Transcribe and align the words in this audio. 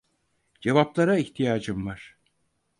Cevaplara 0.61 1.17
ihtiyacım 1.17 1.85
var. 1.85 2.17